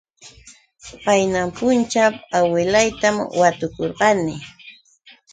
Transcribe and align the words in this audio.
Qayna 1.03 1.41
punćhaw 1.57 2.13
awilaytam 2.37 3.15
watukurqani. 3.39 4.35